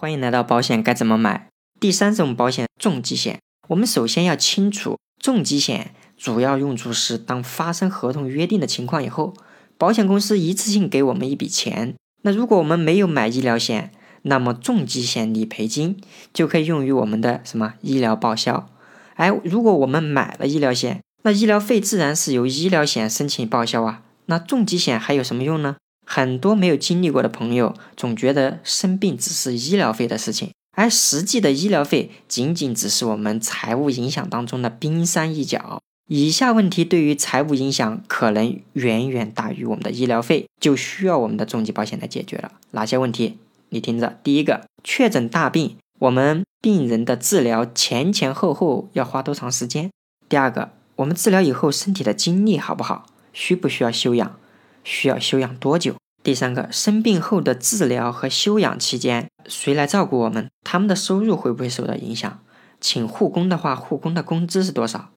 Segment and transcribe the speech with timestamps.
[0.00, 1.48] 欢迎来到保险该怎么买？
[1.80, 3.40] 第三种保险重疾险。
[3.66, 9.34] 我们首先要清楚，重疾险主要用处是当发生合同约定的情况以后，
[9.76, 11.96] 保险公司一次性给我们一笔钱。
[12.22, 13.90] 那如果我们没有买医疗险，
[14.22, 16.00] 那么重疾险理赔金
[16.32, 18.70] 就可以用于我们的什么医疗报销。
[19.14, 24.02] 哎，如果我们买了医疗险，那医疗费自然是由医疗险申请报销啊。
[24.26, 25.74] 那重疾险还有什么用呢？
[26.10, 35.82] 很多没有经历过的朋友总觉得生病只是医疗费的事情，而实际的医疗费仅仅只是我们财务影响当中的冰山一角。
[36.08, 42.52] 以下问题对于财务影响可能远远大于我们的医疗费，就需要我们的重疾保险来解决了。
[42.70, 43.36] 哪些问题？
[43.68, 49.90] 你听着，第一个，确诊大病，我们病人的治疗前前后后要花多长时间？
[50.26, 53.04] 第二个，我们治疗以后身体的精力好不好？
[53.34, 54.38] 需不需要休养？
[54.88, 55.94] 需要休养多久？
[56.22, 60.48] 第三个，生病后的治疗和休养期间，谁来照顾我们？
[60.64, 62.40] 他们的收入会不会受到影响？
[62.80, 65.10] 请护工的话，护工的工资是多少？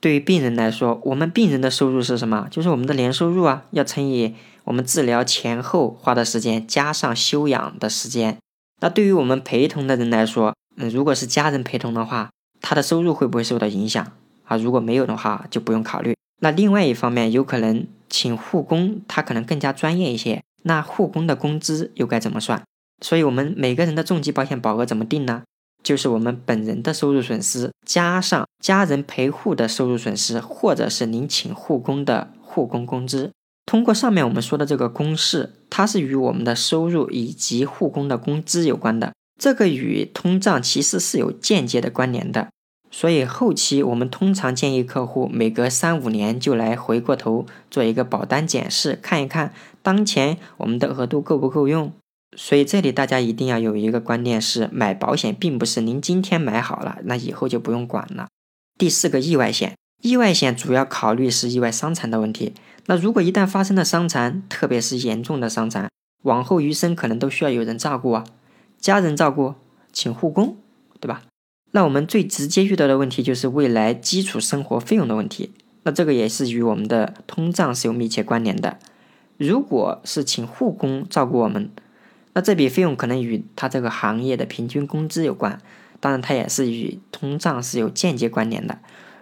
[0.00, 2.48] 对于病人来说，我们病人的收入是什么？
[2.50, 8.38] 就是我们的年收入啊，要乘以我们治疗前后花的时间，加上休养的时间。
[8.80, 14.12] 那对于我们陪同的人来说，嗯，如果是家人陪同的话，他的收入会不会受到影响？
[14.44, 16.16] 啊，如果没有的话，就不用考虑。
[16.40, 20.42] 那另外一方面，有可能请护工，他可能更加专业一些。
[20.62, 22.62] 那护工的工资又该怎么算？
[23.00, 25.42] 所以，我们每个人的重疾保险保额怎么定呢？
[25.82, 33.30] 就是我们本人的收入损失加上家人陪护的收入损失，或者是您请护工的护工工资。
[33.64, 39.12] 通过上面我们说的这个公式，它是与我们的收入以及护工的工资有关的。
[39.40, 42.48] 这个与通胀其实是有间接的关联的。
[42.90, 51.92] 所以后期我们通常建议客户每隔三五年就来回过头做一个保单检视，看一看当前我们的额度够不够用。
[52.36, 58.28] 所以这里大家一定要有一个观念是，买保险并不是您今天买好了，那以后就不用管了。
[58.78, 62.52] 第四个意外险，意外险主要考虑是意外伤残的问题。
[62.86, 65.90] 那如果一旦发生了伤残，特别是严重的伤残，
[66.22, 68.24] 往后余生可能都需要有人照顾啊，
[68.78, 69.54] 家人照顾，
[69.92, 70.56] 请护工，
[71.00, 71.22] 对吧？
[71.72, 75.52] 那我们最直接遇到的问题就是未来基础生活费用的问题，
[75.82, 78.78] 那这个也是与我们的通胀是有密切关联的。
[79.36, 81.70] 如果是请护工照顾我们，
[82.32, 85.60] 那这笔费用可能与他这个行业的平均工资有关，
[86.00, 88.78] 当然它也是与通胀是有间接关联的。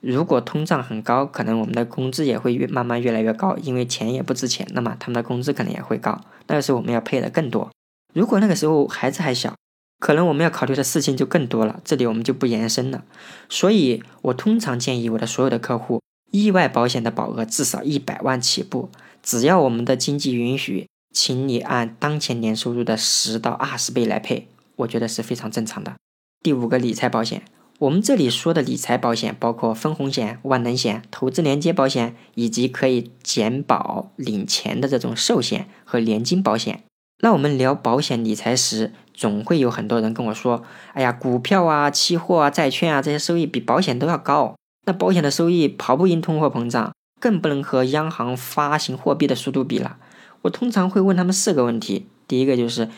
[0.00, 7.68] 如果通胀很高，可能我们的工资也会越慢慢越来越高，因为钱也不值钱，那么他们的工资可能也会高，那个时候我们要配的更多。
[8.14, 9.54] 如果那个时候孩子还小，
[9.98, 13.04] 可能我们要考虑的事情就更多了，这里我们就不延伸了。
[13.48, 16.00] 所以我通常建议我的所有的客户，
[16.30, 18.90] 意外保险的保额至少一百万起步，
[19.22, 25.94] 只要我们的经济允许，请你按当前年收入的十到二十倍来配，我觉得是非常正常的。
[26.42, 27.42] 第五个理财保险，
[27.80, 36.84] 我们这里说的理财保险包括分红险、万能险、投资连接保险，以及可以减保领钱的这种寿险和年金保险。
[37.20, 40.62] 那我们聊保险理财时，总会有很多人跟我说
[40.94, 44.54] ：“哎呀，股票啊、期货啊、债券啊这些收益比保险都要高。
[44.86, 49.96] 那保险的收益跑不赢通货膨胀，更不能和央行发行货币的速度比了。”
[50.42, 52.88] 我通常会问他们四个问题：第一个就是，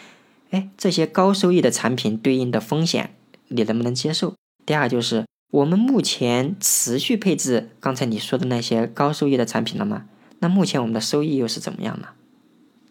[0.50, 3.14] 哎，这些高收益的产品对应的风险，
[3.48, 4.34] 你能不能接受？
[4.66, 10.04] 第二就是，我们目前持续配置刚才你说的那些高收益的产品了吗？
[10.40, 12.08] 那目前我们的收益又是怎么样呢？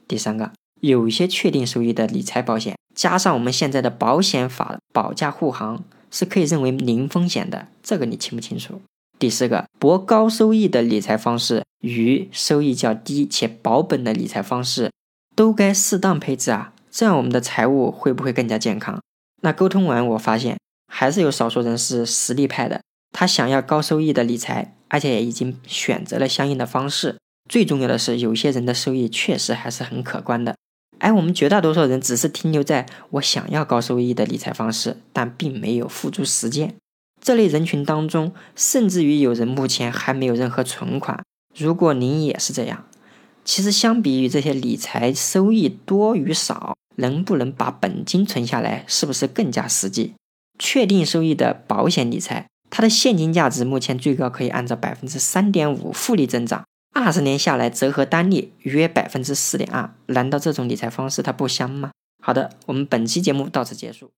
[0.07, 0.51] 第三个。
[0.81, 7.67] 有一些确定收益的理财保险，加上我们现在的保险法保驾护航，是可以认为零风险的。
[7.83, 8.81] 这个你清不清楚？
[9.17, 14.91] 第四个，博高收益的理财方式与收益较低且保本的理财方式，
[15.35, 19.01] 都该适当配置啊，这样我们的财务会不会更加健康？
[19.41, 20.57] 那沟通完，我发现
[20.87, 22.81] 还是有少数人是实力派的，
[23.11, 27.17] 他想要高收益的理财，而且也已经选择了相应的方式。
[27.49, 30.55] 最重要的是，有些人的收益确实还是很可观的。
[30.99, 36.75] 而我们绝大多数人只是停留在我想要高收益的理财方式，但并没有付诸实践。
[37.21, 41.23] 这类人群当中，甚至于有人目前还没有任何存款。
[41.57, 42.85] 如果您也是这样，
[43.43, 50.13] 其实相比于这些理财收益多与少，能不能把本金存下来，是不是更加实际？
[50.57, 56.63] 确定收益的保险理财，它的现金价值目前最高可以按照百分之三点五复利增长。
[56.99, 61.91] 二十年下来，折合单利约百分之四点二，难道这种理财方式它不香吗？
[62.21, 64.11] 好的，我们本期节目到此结束。